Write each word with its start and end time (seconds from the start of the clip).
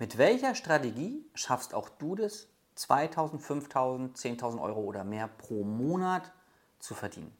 Mit 0.00 0.16
welcher 0.16 0.54
Strategie 0.54 1.26
schaffst 1.34 1.74
auch 1.74 1.90
du 1.90 2.14
das, 2.14 2.48
2000, 2.74 3.42
5000, 3.42 4.16
10.000 4.16 4.58
Euro 4.58 4.80
oder 4.80 5.04
mehr 5.04 5.28
pro 5.28 5.62
Monat 5.62 6.32
zu 6.78 6.94
verdienen? 6.94 7.36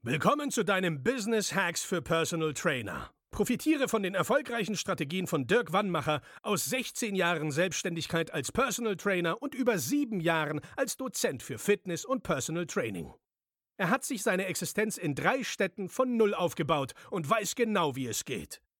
Willkommen 0.00 0.50
zu 0.50 0.64
deinem 0.64 1.02
Business 1.02 1.54
Hacks 1.54 1.82
für 1.82 2.00
Personal 2.00 2.54
Trainer. 2.54 3.10
Profitiere 3.30 3.88
von 3.88 4.02
den 4.02 4.14
erfolgreichen 4.14 4.74
Strategien 4.74 5.26
von 5.26 5.46
Dirk 5.46 5.74
Wannmacher 5.74 6.22
aus 6.40 6.64
16 6.64 7.14
Jahren 7.14 7.50
Selbstständigkeit 7.50 8.32
als 8.32 8.50
Personal 8.50 8.96
Trainer 8.96 9.42
und 9.42 9.54
über 9.54 9.76
sieben 9.76 10.18
Jahren 10.18 10.62
als 10.76 10.96
Dozent 10.96 11.42
für 11.42 11.58
Fitness 11.58 12.06
und 12.06 12.22
Personal 12.22 12.64
Training. 12.64 13.12
Er 13.76 13.90
hat 13.90 14.02
sich 14.02 14.22
seine 14.22 14.46
Existenz 14.46 14.96
in 14.96 15.14
drei 15.14 15.44
Städten 15.44 15.90
von 15.90 16.16
Null 16.16 16.32
aufgebaut 16.32 16.94
und 17.10 17.28
weiß 17.28 17.54
genau, 17.54 17.96
wie 17.96 18.06
es 18.06 18.24
geht. 18.24 18.62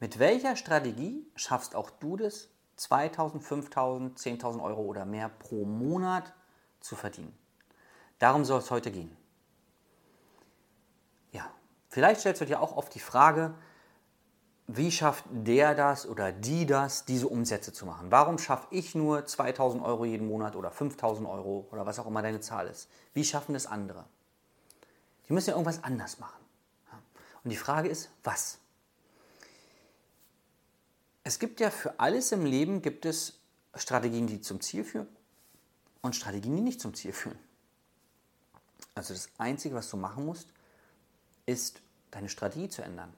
Mit 0.00 0.18
welcher 0.18 0.54
Strategie 0.54 1.26
schaffst 1.34 1.74
auch 1.74 1.90
du 1.90 2.16
das, 2.16 2.48
2000, 2.76 3.42
5000, 3.42 4.18
10.000 4.18 4.62
Euro 4.62 4.82
oder 4.82 5.04
mehr 5.04 5.28
pro 5.28 5.64
Monat 5.64 6.32
zu 6.80 6.94
verdienen? 6.94 7.36
Darum 8.20 8.44
soll 8.44 8.60
es 8.60 8.70
heute 8.70 8.92
gehen. 8.92 9.16
Ja, 11.32 11.50
vielleicht 11.88 12.20
stellst 12.20 12.40
du 12.40 12.46
dir 12.46 12.60
auch 12.60 12.76
oft 12.76 12.94
die 12.94 13.00
Frage, 13.00 13.54
wie 14.68 14.92
schafft 14.92 15.24
der 15.30 15.74
das 15.74 16.06
oder 16.06 16.30
die 16.30 16.66
das, 16.66 17.04
diese 17.04 17.26
Umsätze 17.26 17.72
zu 17.72 17.86
machen? 17.86 18.10
Warum 18.12 18.38
schaffe 18.38 18.68
ich 18.70 18.94
nur 18.94 19.24
2000 19.24 19.82
Euro 19.82 20.04
jeden 20.04 20.28
Monat 20.28 20.54
oder 20.54 20.70
5000 20.70 21.26
Euro 21.26 21.66
oder 21.72 21.86
was 21.86 21.98
auch 21.98 22.06
immer 22.06 22.22
deine 22.22 22.40
Zahl 22.40 22.68
ist? 22.68 22.88
Wie 23.14 23.24
schaffen 23.24 23.54
das 23.54 23.66
andere? 23.66 24.04
Die 25.28 25.32
müssen 25.32 25.50
ja 25.50 25.56
irgendwas 25.56 25.82
anders 25.82 26.18
machen. 26.20 26.44
Und 27.44 27.50
die 27.50 27.56
Frage 27.56 27.88
ist, 27.88 28.10
was? 28.22 28.58
Es 31.28 31.38
gibt 31.38 31.60
ja 31.60 31.70
für 31.70 32.00
alles 32.00 32.32
im 32.32 32.46
Leben 32.46 32.80
gibt 32.80 33.04
es 33.04 33.38
Strategien, 33.74 34.26
die 34.26 34.40
zum 34.40 34.62
Ziel 34.62 34.82
führen 34.82 35.08
und 36.00 36.16
Strategien, 36.16 36.56
die 36.56 36.62
nicht 36.62 36.80
zum 36.80 36.94
Ziel 36.94 37.12
führen. 37.12 37.38
Also 38.94 39.12
das 39.12 39.28
Einzige, 39.36 39.74
was 39.74 39.90
du 39.90 39.98
machen 39.98 40.24
musst, 40.24 40.48
ist 41.44 41.82
deine 42.12 42.30
Strategie 42.30 42.70
zu 42.70 42.80
ändern. 42.80 43.12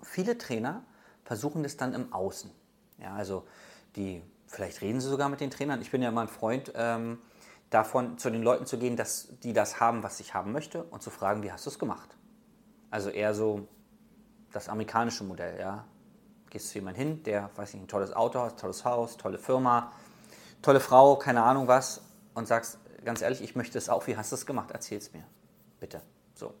Viele 0.00 0.38
Trainer 0.38 0.84
versuchen 1.22 1.64
das 1.64 1.76
dann 1.76 1.92
im 1.92 2.14
Außen. 2.14 2.50
Ja, 2.96 3.14
also 3.14 3.46
die, 3.94 4.22
vielleicht 4.46 4.80
reden 4.80 5.02
sie 5.02 5.10
sogar 5.10 5.28
mit 5.28 5.42
den 5.42 5.50
Trainern. 5.50 5.82
Ich 5.82 5.90
bin 5.90 6.00
ja 6.00 6.08
immer 6.08 6.22
ein 6.22 6.28
Freund 6.28 6.72
ähm, 6.74 7.18
davon, 7.68 8.16
zu 8.16 8.30
den 8.30 8.42
Leuten 8.42 8.64
zu 8.64 8.78
gehen, 8.78 8.96
dass 8.96 9.38
die 9.42 9.52
das 9.52 9.80
haben, 9.80 10.02
was 10.02 10.18
ich 10.18 10.32
haben 10.32 10.52
möchte 10.52 10.84
und 10.84 11.02
zu 11.02 11.10
fragen, 11.10 11.42
wie 11.42 11.52
hast 11.52 11.66
du 11.66 11.70
es 11.70 11.78
gemacht? 11.78 12.16
Also 12.90 13.10
eher 13.10 13.34
so 13.34 13.68
das 14.50 14.70
amerikanische 14.70 15.24
Modell, 15.24 15.60
ja 15.60 15.84
gehst 16.50 16.68
zu 16.68 16.74
jemandem 16.76 17.08
hin, 17.08 17.22
der, 17.22 17.50
weiß 17.56 17.74
ich, 17.74 17.80
ein 17.80 17.88
tolles 17.88 18.12
Auto 18.12 18.40
hat, 18.40 18.60
tolles 18.60 18.84
Haus, 18.84 19.16
tolle 19.16 19.38
Firma, 19.38 19.92
tolle 20.62 20.80
Frau, 20.80 21.16
keine 21.16 21.42
Ahnung 21.42 21.68
was, 21.68 22.02
und 22.34 22.46
sagst, 22.46 22.78
ganz 23.04 23.22
ehrlich, 23.22 23.42
ich 23.42 23.56
möchte 23.56 23.78
es 23.78 23.88
auch, 23.88 24.06
wie 24.06 24.16
hast 24.16 24.32
du 24.32 24.36
es 24.36 24.46
gemacht? 24.46 24.70
Erzähl 24.72 24.98
es 24.98 25.12
mir, 25.12 25.24
bitte. 25.80 26.00
So. 26.34 26.54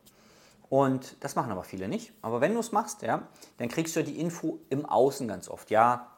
Und 0.68 1.16
das 1.24 1.34
machen 1.34 1.50
aber 1.50 1.64
viele 1.64 1.88
nicht. 1.88 2.12
Aber 2.20 2.40
wenn 2.40 2.54
du 2.54 2.60
es 2.60 2.72
machst, 2.72 3.02
ja, 3.02 3.26
dann 3.56 3.68
kriegst 3.68 3.96
du 3.96 4.04
die 4.04 4.20
Info 4.20 4.58
im 4.68 4.84
Außen 4.84 5.26
ganz 5.26 5.48
oft. 5.48 5.70
Ja, 5.70 6.08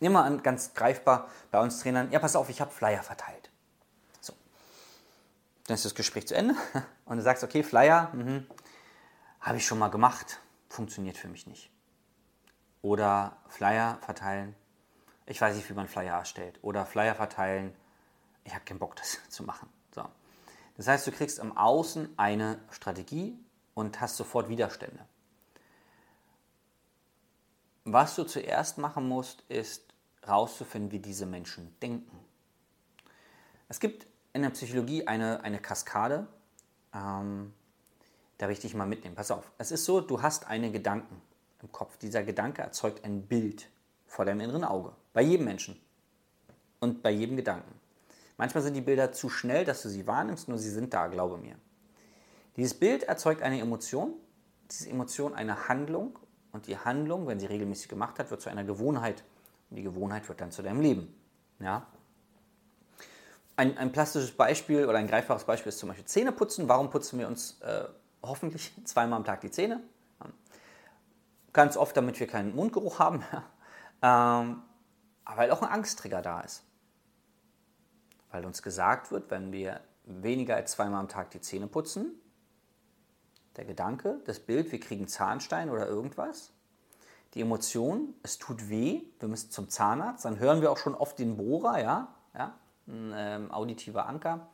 nimm 0.00 0.12
mal 0.12 0.24
an, 0.24 0.42
ganz 0.42 0.74
greifbar 0.74 1.28
bei 1.50 1.60
uns 1.60 1.80
Trainern, 1.80 2.10
ja, 2.10 2.18
pass 2.18 2.36
auf, 2.36 2.48
ich 2.48 2.60
habe 2.60 2.70
Flyer 2.70 3.02
verteilt. 3.02 3.50
So. 4.20 4.32
Dann 5.66 5.74
ist 5.74 5.84
das 5.84 5.94
Gespräch 5.94 6.26
zu 6.26 6.34
Ende 6.34 6.54
und 7.04 7.18
du 7.18 7.22
sagst, 7.22 7.44
okay, 7.44 7.62
Flyer, 7.62 8.10
mhm, 8.14 8.46
habe 9.40 9.58
ich 9.58 9.66
schon 9.66 9.78
mal 9.78 9.88
gemacht, 9.88 10.40
funktioniert 10.68 11.16
für 11.16 11.28
mich 11.28 11.46
nicht. 11.46 11.70
Oder 12.88 13.36
Flyer 13.48 13.98
verteilen. 14.00 14.54
Ich 15.26 15.38
weiß 15.38 15.54
nicht, 15.54 15.68
wie 15.68 15.74
man 15.74 15.88
Flyer 15.88 16.16
erstellt. 16.16 16.58
Oder 16.62 16.86
Flyer 16.86 17.14
verteilen. 17.14 17.74
Ich 18.44 18.54
habe 18.54 18.64
keinen 18.64 18.78
Bock, 18.78 18.96
das 18.96 19.18
zu 19.28 19.42
machen. 19.42 19.68
So. 19.94 20.08
Das 20.78 20.88
heißt, 20.88 21.06
du 21.06 21.12
kriegst 21.12 21.38
im 21.38 21.54
Außen 21.54 22.14
eine 22.16 22.58
Strategie 22.70 23.38
und 23.74 24.00
hast 24.00 24.16
sofort 24.16 24.48
Widerstände. 24.48 25.04
Was 27.84 28.14
du 28.14 28.24
zuerst 28.24 28.78
machen 28.78 29.06
musst, 29.06 29.42
ist 29.50 29.92
herauszufinden, 30.22 30.90
wie 30.90 30.98
diese 30.98 31.26
Menschen 31.26 31.78
denken. 31.82 32.18
Es 33.68 33.80
gibt 33.80 34.06
in 34.32 34.40
der 34.40 34.50
Psychologie 34.50 35.06
eine, 35.06 35.42
eine 35.42 35.58
Kaskade, 35.58 36.26
ähm, 36.94 37.52
da 38.38 38.46
will 38.46 38.54
ich 38.54 38.60
dich 38.60 38.72
mal 38.72 38.86
mitnehmen. 38.86 39.14
Pass 39.14 39.30
auf, 39.30 39.52
es 39.58 39.72
ist 39.72 39.84
so, 39.84 40.00
du 40.00 40.22
hast 40.22 40.46
eine 40.46 40.72
Gedanken 40.72 41.20
im 41.62 41.72
Kopf. 41.72 41.96
Dieser 41.98 42.22
Gedanke 42.22 42.62
erzeugt 42.62 43.04
ein 43.04 43.22
Bild 43.22 43.68
vor 44.06 44.24
deinem 44.24 44.40
inneren 44.40 44.64
Auge. 44.64 44.92
Bei 45.12 45.22
jedem 45.22 45.46
Menschen 45.46 45.80
und 46.80 47.02
bei 47.02 47.10
jedem 47.10 47.36
Gedanken. 47.36 47.74
Manchmal 48.36 48.62
sind 48.62 48.74
die 48.74 48.80
Bilder 48.80 49.12
zu 49.12 49.28
schnell, 49.28 49.64
dass 49.64 49.82
du 49.82 49.88
sie 49.88 50.06
wahrnimmst, 50.06 50.48
nur 50.48 50.58
sie 50.58 50.70
sind 50.70 50.94
da, 50.94 51.08
glaube 51.08 51.38
mir. 51.38 51.56
Dieses 52.56 52.74
Bild 52.74 53.02
erzeugt 53.04 53.42
eine 53.42 53.60
Emotion, 53.60 54.14
diese 54.70 54.90
Emotion 54.90 55.34
eine 55.34 55.68
Handlung 55.68 56.18
und 56.52 56.66
die 56.66 56.78
Handlung, 56.78 57.26
wenn 57.26 57.40
sie 57.40 57.46
regelmäßig 57.46 57.88
gemacht 57.88 58.18
hat, 58.18 58.30
wird 58.30 58.40
zu 58.40 58.50
einer 58.50 58.64
Gewohnheit 58.64 59.24
und 59.70 59.76
die 59.76 59.82
Gewohnheit 59.82 60.28
wird 60.28 60.40
dann 60.40 60.50
zu 60.50 60.62
deinem 60.62 60.80
Leben. 60.80 61.12
Ja? 61.60 61.86
Ein, 63.56 63.76
ein 63.76 63.90
plastisches 63.90 64.30
Beispiel 64.30 64.86
oder 64.86 64.98
ein 64.98 65.08
greifbares 65.08 65.44
Beispiel 65.44 65.70
ist 65.70 65.78
zum 65.78 65.88
Beispiel 65.88 66.04
Zähneputzen. 66.04 66.68
Warum 66.68 66.90
putzen 66.90 67.18
wir 67.18 67.26
uns 67.26 67.60
äh, 67.60 67.84
hoffentlich 68.22 68.72
zweimal 68.84 69.18
am 69.18 69.24
Tag 69.24 69.40
die 69.40 69.50
Zähne? 69.50 69.82
Ganz 71.52 71.76
oft, 71.76 71.96
damit 71.96 72.20
wir 72.20 72.26
keinen 72.26 72.54
Mundgeruch 72.54 72.98
haben, 72.98 73.22
ähm, 74.02 74.62
weil 75.24 75.50
auch 75.50 75.62
ein 75.62 75.68
Angsttrigger 75.68 76.22
da 76.22 76.40
ist. 76.40 76.64
Weil 78.30 78.44
uns 78.44 78.62
gesagt 78.62 79.10
wird, 79.10 79.30
wenn 79.30 79.52
wir 79.52 79.80
weniger 80.04 80.56
als 80.56 80.72
zweimal 80.72 81.00
am 81.00 81.08
Tag 81.08 81.30
die 81.30 81.40
Zähne 81.40 81.66
putzen, 81.66 82.12
der 83.56 83.64
Gedanke, 83.64 84.20
das 84.24 84.40
Bild, 84.40 84.70
wir 84.72 84.80
kriegen 84.80 85.08
Zahnstein 85.08 85.70
oder 85.70 85.86
irgendwas, 85.86 86.52
die 87.34 87.40
Emotion, 87.40 88.14
es 88.22 88.38
tut 88.38 88.70
weh, 88.70 89.02
wir 89.18 89.28
müssen 89.28 89.50
zum 89.50 89.68
Zahnarzt, 89.68 90.24
dann 90.24 90.38
hören 90.38 90.60
wir 90.60 90.70
auch 90.70 90.78
schon 90.78 90.94
oft 90.94 91.18
den 91.18 91.36
Bohrer, 91.36 91.80
ja, 91.80 92.14
ja 92.34 92.54
ein 92.86 93.12
ähm, 93.14 93.50
auditiver 93.50 94.06
Anker. 94.06 94.48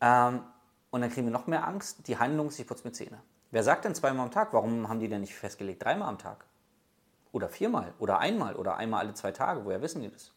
Ähm, 0.00 0.42
und 0.90 1.02
dann 1.02 1.10
kriegen 1.10 1.26
wir 1.26 1.32
noch 1.32 1.46
mehr 1.46 1.66
Angst, 1.66 2.08
die 2.08 2.18
Handlung 2.18 2.50
ich 2.50 2.66
putze 2.66 2.86
mir 2.86 2.92
Zähne. 2.92 3.20
Wer 3.50 3.64
sagt 3.64 3.84
denn 3.84 3.94
zweimal 3.94 4.26
am 4.26 4.30
Tag? 4.30 4.52
Warum 4.52 4.88
haben 4.88 5.00
die 5.00 5.08
denn 5.08 5.22
nicht 5.22 5.34
festgelegt 5.34 5.84
dreimal 5.84 6.08
am 6.08 6.18
Tag? 6.18 6.44
Oder 7.32 7.48
viermal 7.48 7.94
oder 7.98 8.18
einmal 8.18 8.56
oder 8.56 8.76
einmal 8.76 9.00
alle 9.00 9.14
zwei 9.14 9.32
Tage? 9.32 9.64
Woher 9.64 9.82
wissen 9.82 10.02
die 10.02 10.10
das? 10.10 10.32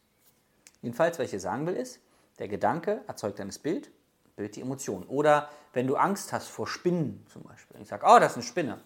Jedenfalls, 0.81 1.17
was 1.17 1.25
ich 1.25 1.31
hier 1.31 1.39
sagen 1.39 1.65
will, 1.65 1.75
ist, 1.75 1.99
der 2.39 2.47
Gedanke 2.47 3.01
erzeugt 3.07 3.39
dann 3.39 3.47
das 3.47 3.59
Bild, 3.59 3.91
Bild 4.35 4.55
die 4.55 4.61
Emotion. 4.61 5.03
Oder 5.03 5.49
wenn 5.73 5.87
du 5.87 5.95
Angst 5.95 6.33
hast 6.33 6.47
vor 6.47 6.67
Spinnen 6.67 7.25
zum 7.31 7.43
Beispiel. 7.43 7.79
Ich 7.81 7.87
sage, 7.87 8.05
oh, 8.07 8.19
das 8.19 8.31
ist 8.31 8.37
eine 8.37 8.43
Spinne. 8.43 8.81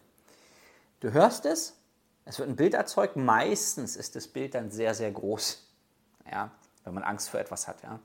Du 1.00 1.12
hörst 1.12 1.46
es, 1.46 1.78
es 2.26 2.40
wird 2.40 2.50
ein 2.50 2.56
Bild 2.56 2.74
erzeugt. 2.74 3.16
Meistens 3.16 3.96
ist 3.96 4.16
das 4.16 4.28
Bild 4.28 4.56
dann 4.56 4.72
sehr, 4.72 4.94
sehr 4.94 5.12
groß. 5.12 5.66
Ja, 6.30 6.52
wenn 6.84 6.94
man 6.94 7.04
Angst 7.04 7.30
vor 7.30 7.40
etwas 7.40 7.68
hat. 7.68 7.82
Ja. 7.84 8.00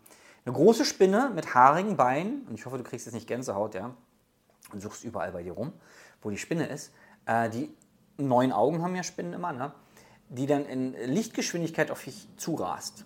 Eine 0.44 0.54
große 0.54 0.84
Spinne 0.84 1.30
mit 1.34 1.54
haarigen 1.54 1.96
Beinen, 1.96 2.46
und 2.46 2.54
ich 2.54 2.66
hoffe, 2.66 2.78
du 2.78 2.84
kriegst 2.84 3.06
jetzt 3.06 3.14
nicht 3.14 3.26
Gänsehaut, 3.26 3.74
ja, 3.74 3.94
und 4.72 4.80
suchst 4.80 5.04
überall 5.04 5.32
bei 5.32 5.42
dir 5.42 5.52
rum 5.52 5.72
wo 6.22 6.30
die 6.30 6.38
Spinne 6.38 6.66
ist, 6.66 6.92
äh, 7.26 7.50
die 7.50 7.74
neun 8.16 8.52
Augen 8.52 8.82
haben 8.82 8.96
ja 8.96 9.02
Spinnen 9.02 9.32
immer, 9.34 9.52
ne? 9.52 9.72
die 10.28 10.46
dann 10.46 10.64
in 10.64 10.94
Lichtgeschwindigkeit 10.94 11.90
auf 11.90 12.02
dich 12.02 12.28
zurast. 12.36 13.04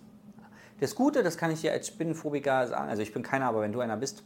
Das 0.79 0.95
Gute, 0.95 1.23
das 1.23 1.37
kann 1.37 1.51
ich 1.51 1.61
dir 1.61 1.71
als 1.71 1.87
Spinnenphobiker 1.87 2.67
sagen, 2.67 2.89
also 2.89 3.01
ich 3.01 3.11
bin 3.11 3.23
keiner, 3.23 3.47
aber 3.47 3.61
wenn 3.61 3.71
du 3.71 3.81
einer 3.81 3.97
bist, 3.97 4.23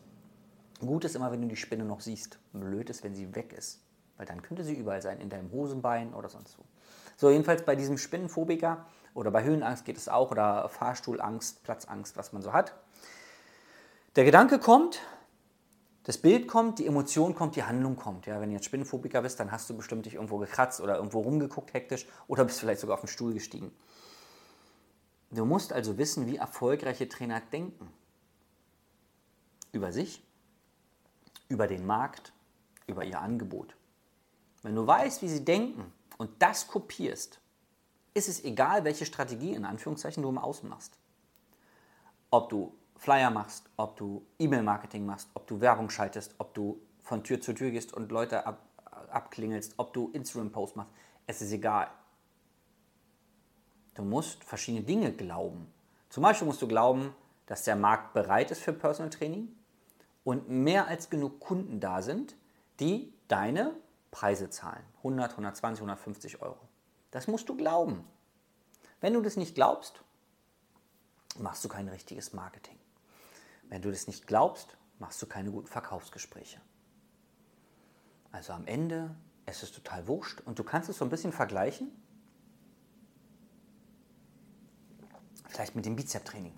gut 0.80 1.06
ist 1.06 1.16
immer, 1.16 1.32
wenn 1.32 1.42
du 1.42 1.48
die 1.48 1.56
Spinne 1.56 1.86
noch 1.86 2.02
siehst. 2.02 2.40
Blöd 2.52 2.90
ist, 2.90 3.04
wenn 3.04 3.16
sie 3.16 3.34
weg 3.34 3.54
ist, 3.54 3.82
weil 4.18 4.26
dann 4.26 4.42
könnte 4.42 4.64
sie 4.64 4.74
überall 4.74 5.02
sein, 5.02 5.20
in 5.20 5.30
deinem 5.30 5.52
Hosenbein 5.52 6.14
oder 6.14 6.30
sonst 6.30 6.60
wo. 6.60 6.64
So, 7.16 7.30
jedenfalls 7.30 7.64
bei 7.64 7.76
diesem 7.76 7.98
Spinnenphobiker 7.98 8.86
oder 9.14 9.32
bei 9.32 9.44
Höhenangst 9.44 9.86
geht 9.86 9.98
es 9.98 10.10
auch 10.10 10.32
oder 10.32 10.68
Fahrstuhlangst, 10.70 11.64
Platzangst, 11.64 12.18
was 12.18 12.34
man 12.34 12.42
so 12.42 12.52
hat. 12.52 12.76
Der 14.16 14.26
Gedanke 14.26 14.60
kommt, 14.60 15.00
das 16.04 16.18
Bild 16.18 16.48
kommt, 16.48 16.80
die 16.80 16.88
Emotion 16.88 17.36
kommt, 17.36 17.56
die 17.56 17.64
Handlung 17.64 17.96
kommt. 17.96 18.26
Ja, 18.26 18.42
wenn 18.42 18.50
du 18.50 18.56
jetzt 18.56 18.66
Spinnenphobiker 18.66 19.22
bist, 19.22 19.40
dann 19.40 19.52
hast 19.52 19.70
du 19.70 19.78
bestimmt 19.78 20.06
dich 20.06 20.16
irgendwo 20.16 20.38
gekratzt 20.38 20.82
oder 20.82 20.96
irgendwo 20.96 21.20
rumgeguckt 21.20 21.74
hektisch 21.74 22.08
oder 22.28 22.46
bist 22.46 22.60
vielleicht 22.60 22.82
sogar 22.82 22.96
auf 22.96 23.02
den 23.02 23.08
Stuhl 23.08 23.34
gestiegen. 23.34 23.72
Du 25.30 25.46
musst 25.46 25.72
also 25.72 25.98
wissen, 25.98 26.28
wie 26.28 26.38
erfolgreiche 26.38 27.08
Trainer 27.08 27.40
denken. 27.40 27.88
Über 29.72 29.94
sich, 29.94 30.22
über 31.48 31.68
den 31.68 31.86
Markt, 31.86 32.34
über 32.88 33.06
ihr 33.06 33.20
Angebot. 33.20 33.76
Wenn 34.64 34.76
du 34.76 34.86
weißt, 34.86 35.22
wie 35.22 35.30
sie 35.30 35.46
denken 35.46 35.94
und 36.18 36.30
das 36.40 36.68
kopierst, 36.68 37.40
ist 38.14 38.28
es 38.28 38.44
egal, 38.44 38.84
welche 38.84 39.06
Strategie 39.06 39.54
in 39.54 39.66
Anführungszeichen 39.66 40.24
du 40.24 40.30
im 40.30 40.38
Außen 40.38 40.68
machst. 40.68 40.98
Ob 42.30 42.50
du 42.50 42.76
Flyer 43.02 43.32
machst, 43.32 43.68
ob 43.78 43.98
du 43.98 44.24
E-Mail-Marketing 44.38 45.08
machst, 45.08 45.28
ob 45.34 45.48
du 45.48 45.60
Werbung 45.60 45.90
schaltest, 45.90 46.36
ob 46.38 46.54
du 46.54 46.80
von 47.02 47.24
Tür 47.24 47.42
zu 47.42 47.54
Tür 47.54 47.72
gehst 47.72 47.94
und 47.94 48.12
Leute 48.12 48.46
ab, 48.46 48.62
abklingelst, 49.10 49.74
ob 49.78 49.92
du 49.92 50.12
Instagram-Posts 50.14 50.76
machst, 50.76 50.92
es 51.26 51.42
ist 51.42 51.52
egal. 51.52 51.90
Du 53.96 54.04
musst 54.04 54.44
verschiedene 54.44 54.84
Dinge 54.84 55.12
glauben. 55.12 55.74
Zum 56.10 56.22
Beispiel 56.22 56.46
musst 56.46 56.62
du 56.62 56.68
glauben, 56.68 57.16
dass 57.48 57.64
der 57.64 57.76
Markt 57.76 58.14
bereit 58.14 58.52
ist 58.52 58.62
für 58.62 58.72
Personal 58.72 59.10
Training 59.10 59.48
und 60.24 60.48
mehr 60.48 60.88
als 60.88 61.10
genug 61.10 61.40
Kunden 61.40 61.80
da 61.80 62.04
sind, 62.04 62.36
die 62.80 63.12
deine 63.28 63.74
Preise 64.12 64.52
zahlen. 64.52 64.84
100, 64.98 65.32
120, 65.32 65.82
150 65.82 66.40
Euro. 66.44 66.60
Das 67.10 67.28
musst 67.28 67.50
du 67.50 67.58
glauben. 67.58 68.04
Wenn 69.00 69.14
du 69.14 69.22
das 69.22 69.38
nicht 69.38 69.56
glaubst, 69.56 70.04
machst 71.40 71.66
du 71.66 71.68
kein 71.68 71.90
richtiges 71.90 72.34
Marketing. 72.34 72.78
Wenn 73.72 73.82
du 73.82 73.90
das 73.90 74.06
nicht 74.06 74.28
glaubst, 74.28 74.76
machst 75.00 75.22
du 75.22 75.26
keine 75.26 75.50
guten 75.50 75.66
Verkaufsgespräche. 75.66 76.60
Also 78.34 78.52
am 78.52 78.68
Ende, 78.68 79.16
es 79.46 79.64
ist 79.64 79.74
total 79.74 80.08
wurscht 80.10 80.42
und 80.42 80.60
du 80.60 80.64
kannst 80.66 80.90
es 80.90 80.98
so 80.98 81.06
ein 81.06 81.10
bisschen 81.10 81.32
vergleichen. 81.32 81.90
Vielleicht 85.48 85.74
mit 85.74 85.86
dem 85.86 85.96
Bizep-Training. 85.96 86.54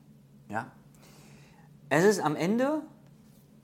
Ja? 0.50 0.72
Es 1.90 2.04
ist 2.04 2.20
am 2.20 2.36
Ende 2.36 2.82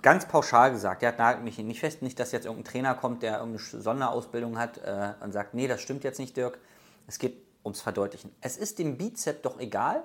ganz 0.04 0.28
pauschal 0.28 0.72
gesagt, 0.72 1.02
der 1.02 1.18
nagelt 1.18 1.44
mich 1.44 1.58
nicht 1.58 1.80
fest, 1.80 2.04
nicht, 2.04 2.20
dass 2.20 2.32
jetzt 2.32 2.46
irgendein 2.46 2.72
Trainer 2.72 2.94
kommt, 2.94 3.24
der 3.24 3.40
irgendeine 3.40 3.82
Sonderausbildung 3.82 4.60
hat 4.60 4.78
äh, 4.78 5.14
und 5.22 5.32
sagt, 5.32 5.56
nee, 5.56 5.68
das 5.68 5.82
stimmt 5.82 6.04
jetzt 6.04 6.20
nicht, 6.20 6.38
Dirk. 6.38 6.60
Es 7.08 7.18
geht 7.18 7.44
ums 7.66 7.82
Verdeutlichen. 7.82 8.32
Es 8.42 8.58
ist 8.58 8.78
dem 8.78 9.00
Bizep 9.00 9.42
doch 9.42 9.60
egal, 9.60 10.04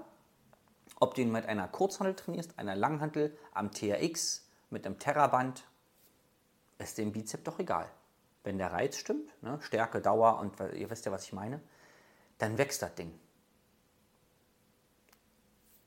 ob 0.97 1.15
du 1.15 1.23
ihn 1.23 1.33
mit 1.33 1.47
einer 1.47 1.69
Kurzhandel 1.69 2.15
trainierst, 2.15 2.59
einer 2.59 2.77
Langhandel, 2.77 3.37
am 3.53 3.71
TRX, 3.71 4.47
mit 4.71 4.87
einem 4.87 4.99
Terraband, 4.99 5.65
ist 6.79 6.99
dem 6.99 7.13
Bizep 7.13 7.45
doch 7.45 7.59
egal. 7.59 7.91
Wenn 8.43 8.59
der 8.59 8.73
Reiz 8.73 8.97
stimmt, 8.97 9.31
ne, 9.43 9.59
Stärke, 9.63 10.01
Dauer 10.01 10.39
und 10.39 10.59
ihr 10.75 10.91
wisst 10.91 11.07
ja, 11.07 11.13
was 11.13 11.25
ich 11.25 11.33
meine, 11.33 11.61
dann 12.39 12.59
wächst 12.59 12.83
das 12.83 12.95
Ding. 12.95 13.19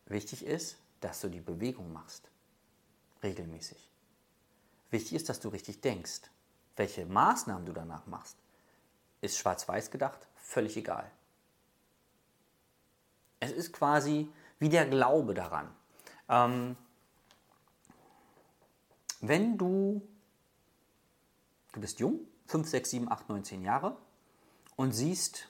Wichtig 0.05 0.45
ist, 0.45 0.77
dass 1.01 1.21
du 1.21 1.29
die 1.29 1.41
Bewegung 1.41 1.91
machst. 1.91 2.29
Regelmäßig. 3.21 3.89
Wichtig 4.89 5.13
ist, 5.13 5.29
dass 5.29 5.39
du 5.39 5.49
richtig 5.49 5.81
denkst. 5.81 6.21
Welche 6.77 7.05
Maßnahmen 7.05 7.65
du 7.65 7.73
danach 7.73 8.05
machst, 8.05 8.37
ist 9.21 9.37
schwarz-weiß 9.37 9.91
gedacht 9.91 10.27
völlig 10.47 10.77
egal. 10.77 11.11
Es 13.39 13.51
ist 13.51 13.73
quasi 13.73 14.29
wie 14.59 14.69
der 14.69 14.85
Glaube 14.87 15.33
daran. 15.33 15.69
Ähm, 16.29 16.75
wenn 19.21 19.57
du, 19.57 20.07
du 21.73 21.81
bist 21.81 21.99
jung, 21.99 22.19
5, 22.47 22.67
6, 22.67 22.89
7, 22.89 23.11
8, 23.11 23.29
9, 23.29 23.43
10 23.43 23.61
Jahre 23.63 23.97
und 24.75 24.91
siehst 24.93 25.49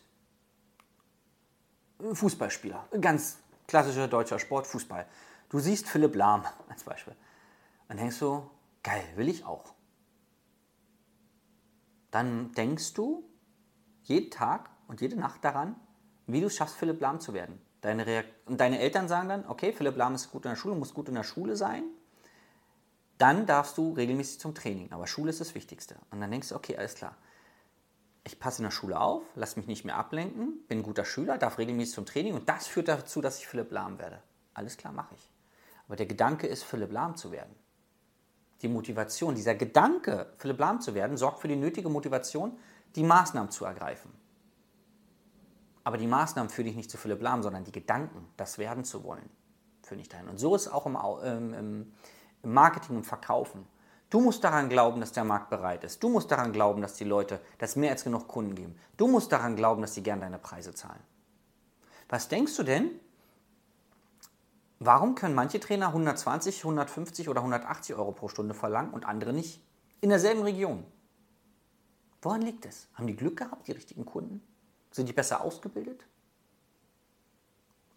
Fußballspieler, 1.99 2.87
ganz 3.01 3.39
klassischer 3.67 4.07
deutscher 4.07 4.39
Sport, 4.39 4.67
Fußball. 4.67 5.07
Du 5.49 5.59
siehst 5.59 5.87
Philipp 5.87 6.15
Lahm 6.15 6.43
als 6.69 6.83
Beispiel. 6.83 7.15
Dann 7.87 7.97
denkst 7.97 8.19
du, 8.19 8.49
geil, 8.83 9.03
will 9.15 9.29
ich 9.29 9.45
auch. 9.45 9.73
Dann 12.11 12.51
denkst 12.53 12.93
du 12.93 13.23
jeden 14.03 14.31
Tag 14.31 14.69
und 14.87 15.01
jede 15.01 15.17
Nacht 15.17 15.43
daran, 15.43 15.75
wie 16.25 16.41
du 16.41 16.47
es 16.47 16.55
schaffst, 16.55 16.75
Philipp 16.75 17.01
Lahm 17.01 17.19
zu 17.19 17.33
werden. 17.33 17.61
Deine 17.87 18.25
und 18.45 18.59
deine 18.59 18.79
Eltern 18.79 19.07
sagen 19.07 19.29
dann, 19.29 19.45
okay, 19.47 19.73
Philipp 19.73 19.95
Lahm 19.95 20.15
ist 20.15 20.31
gut 20.31 20.45
in 20.45 20.51
der 20.51 20.55
Schule, 20.55 20.75
muss 20.75 20.93
gut 20.93 21.09
in 21.09 21.15
der 21.15 21.23
Schule 21.23 21.55
sein. 21.55 21.83
Dann 23.17 23.45
darfst 23.45 23.77
du 23.77 23.93
regelmäßig 23.93 24.39
zum 24.39 24.53
Training. 24.53 24.91
Aber 24.91 25.07
Schule 25.07 25.29
ist 25.29 25.41
das 25.41 25.55
Wichtigste. 25.55 25.95
Und 26.11 26.21
dann 26.21 26.29
denkst 26.29 26.49
du, 26.49 26.55
okay, 26.55 26.77
alles 26.77 26.95
klar. 26.95 27.15
Ich 28.23 28.39
passe 28.39 28.61
in 28.61 28.65
der 28.65 28.71
Schule 28.71 28.99
auf, 28.99 29.23
lass 29.35 29.55
mich 29.55 29.67
nicht 29.67 29.85
mehr 29.85 29.95
ablenken, 29.95 30.59
bin 30.67 30.79
ein 30.79 30.83
guter 30.83 31.05
Schüler, 31.05 31.37
darf 31.37 31.57
regelmäßig 31.57 31.95
zum 31.95 32.05
Training 32.05 32.33
und 32.33 32.49
das 32.49 32.67
führt 32.67 32.89
dazu, 32.89 33.21
dass 33.21 33.39
ich 33.39 33.47
Philipp 33.47 33.71
Lahm 33.71 33.99
werde. 33.99 34.21
Alles 34.53 34.75
klar, 34.75 34.91
mache 34.91 35.15
ich. 35.15 35.29
Aber 35.87 35.95
der 35.95 36.07
Gedanke 36.07 36.45
ist, 36.45 36.63
Philipp 36.63 36.91
Lahm 36.91 37.15
zu 37.15 37.31
werden 37.31 37.55
die 38.61 38.67
Motivation, 38.67 39.35
dieser 39.35 39.55
Gedanke, 39.55 40.33
Philipp 40.37 40.59
Lahm 40.59 40.81
zu 40.81 40.93
werden, 40.95 41.17
sorgt 41.17 41.39
für 41.39 41.47
die 41.47 41.55
nötige 41.55 41.89
Motivation, 41.89 42.57
die 42.95 43.03
Maßnahmen 43.03 43.51
zu 43.51 43.65
ergreifen. 43.65 44.11
Aber 45.87 45.97
die 45.97 46.05
Maßnahmen 46.05 46.49
führen 46.49 46.65
dich 46.65 46.75
nicht 46.75 46.91
zu 46.91 46.97
Philipp 46.97 47.21
Lahm, 47.21 47.41
sondern 47.41 47.63
die 47.63 47.71
Gedanken, 47.71 48.27
das 48.35 48.57
werden 48.57 48.83
zu 48.83 49.05
wollen, 49.05 49.29
führen 49.83 49.99
dich 49.99 50.09
dahin. 50.09 50.27
Und 50.27 50.37
so 50.37 50.53
ist 50.53 50.63
es 50.63 50.67
auch 50.67 50.85
im, 50.85 50.97
im, 51.53 51.93
im 52.43 52.53
Marketing 52.53 52.97
und 52.97 53.05
Verkaufen. 53.05 53.65
Du 54.09 54.19
musst 54.19 54.43
daran 54.43 54.67
glauben, 54.67 54.99
dass 54.99 55.13
der 55.13 55.23
Markt 55.23 55.49
bereit 55.49 55.85
ist. 55.85 56.03
Du 56.03 56.09
musst 56.09 56.29
daran 56.29 56.51
glauben, 56.51 56.81
dass 56.81 56.95
die 56.95 57.05
Leute, 57.05 57.39
dass 57.57 57.77
mehr 57.77 57.91
als 57.91 58.03
genug 58.03 58.27
Kunden 58.27 58.53
geben. 58.53 58.75
Du 58.97 59.07
musst 59.07 59.31
daran 59.31 59.55
glauben, 59.55 59.81
dass 59.81 59.93
sie 59.93 60.03
gern 60.03 60.19
deine 60.19 60.39
Preise 60.39 60.75
zahlen. 60.75 60.99
Was 62.09 62.27
denkst 62.27 62.57
du 62.57 62.63
denn, 62.63 62.91
Warum 64.79 65.15
können 65.15 65.33
manche 65.33 65.59
Trainer 65.61 65.87
120, 65.87 66.59
150 66.59 67.29
oder 67.29 67.39
180 67.39 67.95
Euro 67.95 68.11
pro 68.11 68.27
Stunde 68.27 68.53
verlangen 68.53 68.93
und 68.93 69.05
andere 69.05 69.31
nicht? 69.31 69.59
In 70.01 70.09
derselben 70.09 70.43
Region. 70.43 70.83
Woran 72.21 72.43
liegt 72.43 72.65
es? 72.65 72.87
Haben 72.93 73.07
die 73.07 73.15
Glück 73.15 73.37
gehabt, 73.37 73.67
die 73.67 73.71
richtigen 73.71 74.05
Kunden? 74.05 74.43
Sind 74.91 75.07
die 75.07 75.13
besser 75.13 75.41
ausgebildet? 75.41 76.03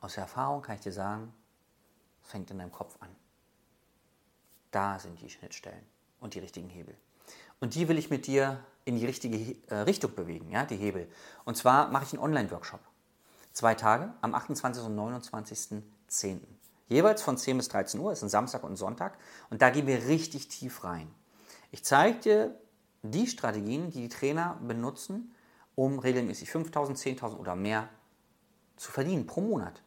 Aus 0.01 0.15
der 0.15 0.25
Erfahrung 0.25 0.63
kann 0.63 0.77
ich 0.77 0.81
dir 0.83 0.93
sagen, 0.93 1.33
es 2.23 2.31
fängt 2.31 2.51
in 2.51 2.59
deinem 2.59 2.73
Kopf 2.73 2.97
an. 3.01 3.15
Da 4.71 4.99
sind 4.99 5.21
die 5.21 5.31
Schnittstellen 5.31 5.85
und 6.21 6.35
die 6.35 6.39
richtigen 6.39 6.69
Hebel. 6.69 6.97
Und 7.61 7.75
die 7.75 7.89
will 7.89 7.99
ich 7.99 8.11
mit 8.11 8.27
dir 8.27 8.65
in 8.85 8.97
die 8.97 9.05
richtige 9.05 9.57
äh, 9.69 9.81
Richtung 9.81 10.15
bewegen, 10.15 10.51
ja, 10.51 10.65
die 10.65 10.77
Hebel. 10.77 11.09
Und 11.45 11.57
zwar 11.57 11.89
mache 11.89 12.05
ich 12.05 12.13
einen 12.15 12.23
Online-Workshop. 12.23 12.81
Zwei 13.53 13.75
Tage 13.75 14.13
am 14.21 14.35
28. 14.35 14.85
und 14.85 14.97
29.10. 14.97 16.41
Jeweils 16.89 17.23
von 17.23 17.37
10 17.37 17.57
bis 17.57 17.69
13 17.69 18.01
Uhr, 18.01 18.13
ist 18.13 18.23
ein 18.23 18.29
Samstag 18.29 18.65
und 18.65 18.73
ein 18.73 18.77
Sonntag. 18.77 19.19
Und 19.51 19.63
da 19.63 19.71
gehen 19.71 19.87
wir 19.87 20.07
richtig 20.07 20.49
tief 20.49 20.83
rein. 20.83 21.13
Ich 21.71 21.85
zeige 21.85 22.19
dir 22.19 22.61
die 23.03 23.27
Strategien, 23.27 23.91
die 23.91 24.03
die 24.03 24.09
Trainer 24.09 24.59
benutzen, 24.63 25.35
um 25.81 25.99
regelmäßig 25.99 26.51
5.000, 26.51 27.19
10.000 27.19 27.39
oder 27.39 27.57
mehr 27.57 27.89
zu 28.77 28.93
verdienen 28.93 29.27
pro 29.27 29.41
Monat. 29.41 29.83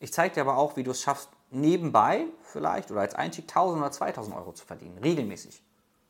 Ich 0.00 0.12
zeige 0.12 0.34
dir 0.34 0.40
aber 0.40 0.56
auch, 0.56 0.76
wie 0.76 0.82
du 0.82 0.90
es 0.90 1.00
schaffst, 1.00 1.28
nebenbei 1.50 2.24
vielleicht 2.42 2.90
oder 2.90 3.02
als 3.02 3.14
Einstieg 3.14 3.48
1.000 3.48 3.76
oder 3.76 3.90
2.000 3.90 4.36
Euro 4.36 4.52
zu 4.54 4.66
verdienen, 4.66 4.98
regelmäßig. 4.98 5.62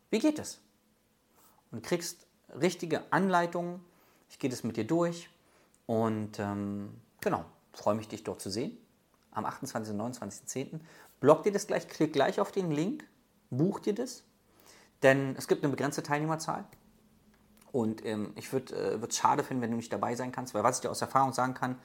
Wie 0.09 0.21
geht 0.21 0.38
es? 0.38 0.62
Und 1.71 1.83
kriegst 1.83 2.26
richtige 2.59 3.12
Anleitungen. 3.12 3.85
Ich 4.31 4.38
gehe 4.38 4.49
das 4.49 4.64
mit 4.64 4.78
dir 4.78 4.87
durch 4.87 5.28
und 5.85 6.38
ähm, 6.38 6.99
genau, 7.21 7.45
freue 7.75 7.95
mich, 7.95 8.09
dich 8.09 8.25
dort 8.25 8.40
zu 8.40 8.49
sehen 8.49 8.78
am 9.33 9.45
28. 9.45 9.93
und 9.93 10.00
29.10. 10.00 10.81
Block 11.21 11.43
dir 11.43 11.52
das 11.52 11.66
gleich, 11.66 11.87
klick 11.88 12.14
gleich 12.14 12.40
auf 12.40 12.52
den 12.52 12.71
Link, 12.71 13.05
buch 13.50 13.81
dir 13.81 13.95
das, 13.95 14.23
denn 15.02 15.37
es 15.37 15.47
gibt 15.47 15.62
eine 15.62 15.71
begrenzte 15.71 16.02
Teilnehmerzahl. 16.02 16.64
Und 17.76 18.06
ähm, 18.06 18.33
ich 18.37 18.54
würde 18.54 18.75
es 18.75 19.02
äh, 19.02 19.12
schade 19.12 19.45
finden, 19.45 19.62
wenn 19.62 19.71
du 19.71 19.76
nicht 19.76 19.92
dabei 19.92 20.14
sein 20.14 20.33
kannst, 20.33 20.54
weil 20.54 20.64
was 20.64 20.76
ich 20.76 20.80
dir 20.80 20.90
aus 20.90 21.02
Erfahrung 21.02 21.35
sagen 21.35 21.52
kann, 21.52 21.78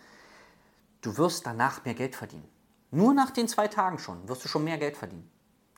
du 1.01 1.17
wirst 1.17 1.45
danach 1.45 1.83
mehr 1.83 1.95
Geld 1.95 2.15
verdienen. 2.15 2.47
Nur 2.91 3.13
nach 3.13 3.31
den 3.31 3.49
zwei 3.49 3.67
Tagen 3.67 3.99
schon 3.99 4.29
wirst 4.29 4.45
du 4.45 4.47
schon 4.47 4.63
mehr 4.63 4.77
Geld 4.77 4.95
verdienen. 4.95 5.29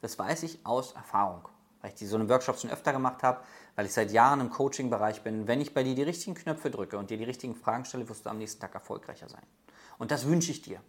Das 0.01 0.19
weiß 0.19 0.43
ich 0.43 0.63
aus 0.67 0.91
Erfahrung, 0.91 1.47
weil 1.81 1.89
ich 1.89 1.95
die 1.95 2.05
so 2.05 2.15
eine 2.15 2.29
Workshops 2.29 2.61
schon 2.61 2.69
öfter 2.69 2.93
gemacht 2.93 3.23
habe, 3.23 3.39
weil 3.75 3.87
ich 3.87 3.93
seit 3.93 4.11
Jahren 4.11 4.39
im 4.39 4.51
Coaching-Bereich 4.51 5.23
bin. 5.23 5.47
Wenn 5.47 5.61
ich 5.61 5.73
bei 5.73 5.81
dir 5.81 5.95
die 5.95 6.03
richtigen 6.03 6.35
Knöpfe 6.35 6.69
drücke 6.69 6.99
und 6.99 7.09
dir 7.09 7.17
die 7.17 7.23
richtigen 7.23 7.55
Fragen 7.55 7.83
stelle, 7.83 8.07
wirst 8.07 8.27
du 8.27 8.29
am 8.29 8.37
nächsten 8.37 8.61
Tag 8.61 8.75
erfolgreicher 8.75 9.29
sein. 9.29 9.41
Und 9.97 10.11
das 10.11 10.27
wünsche 10.27 10.51
ich 10.51 10.61
dir. 10.61 10.79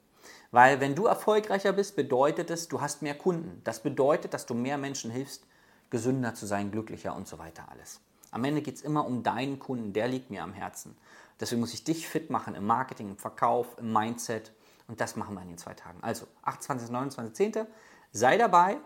Weil 0.51 0.81
wenn 0.81 0.95
du 0.95 1.07
erfolgreicher 1.07 1.73
bist, 1.73 1.97
bedeutet 1.97 2.51
es, 2.51 2.69
du 2.69 2.83
hast 2.83 3.01
mehr 3.01 3.17
Kunden. 3.17 3.63
Das 3.65 3.83
bedeutet, 3.83 4.35
dass 4.35 4.45
du 4.45 4.53
mehr 4.53 4.77
Menschen 4.77 5.11
hilfst, 5.11 5.47
gesünder 5.89 6.35
zu 6.35 6.45
sein, 6.45 6.71
glücklicher 6.71 7.17
und 7.17 7.27
so 7.27 7.39
weiter 7.39 7.71
alles. 7.71 8.03
Am 8.35 8.43
Ende 8.43 8.63
geht 8.63 8.75
es 8.75 8.83
immer 8.83 9.07
um 9.07 9.23
deinen 9.23 9.61
Kunden, 9.61 9.93
der 9.93 10.09
liegt 10.09 10.29
mir 10.29 10.43
am 10.43 10.53
Herzen. 10.53 10.97
Deswegen 11.39 11.61
muss 11.61 11.73
ich 11.73 11.85
dich 11.85 12.09
fit 12.09 12.31
machen 12.31 12.57
im 12.57 12.67
Marketing, 12.67 13.11
im 13.11 13.17
Verkauf, 13.17 13.79
im 13.79 13.93
Mindset 13.93 14.53
und 14.89 15.01
das 15.01 15.15
machen 15.15 15.37
wir 15.37 15.43
in 15.43 15.51
den 15.51 15.59
zwei 15.59 15.75
Tagen. 15.75 16.03
Also 16.03 16.27
28, 16.43 16.91
29, 16.91 17.53
10. 17.53 17.67
Sei 18.11 18.37
dabei, 18.37 18.79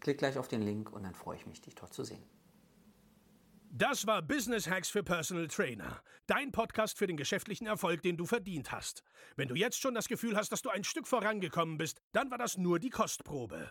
klick 0.00 0.18
gleich 0.18 0.38
auf 0.38 0.48
den 0.48 0.62
Link 0.62 0.92
und 0.92 1.04
dann 1.04 1.14
freue 1.14 1.36
ich 1.36 1.46
mich, 1.46 1.60
dich 1.60 1.76
dort 1.76 1.94
zu 1.94 2.02
sehen. 2.02 2.22
Das 3.70 4.08
war 4.08 4.22
Business 4.22 4.68
Hacks 4.68 4.90
für 4.90 5.04
Personal 5.04 5.46
Trainer. 5.46 6.02
Dein 6.26 6.50
Podcast 6.50 6.98
für 6.98 7.06
den 7.06 7.16
geschäftlichen 7.16 7.68
Erfolg, 7.68 8.02
den 8.02 8.16
du 8.16 8.26
verdient 8.26 8.72
hast. 8.72 9.04
Wenn 9.36 9.46
du 9.46 9.54
jetzt 9.54 9.80
schon 9.80 9.94
das 9.94 10.08
Gefühl 10.08 10.36
hast, 10.36 10.50
dass 10.50 10.62
du 10.62 10.70
ein 10.70 10.82
Stück 10.82 11.06
vorangekommen 11.06 11.78
bist, 11.78 12.02
dann 12.10 12.28
war 12.32 12.38
das 12.38 12.58
nur 12.58 12.80
die 12.80 12.90
Kostprobe. 12.90 13.70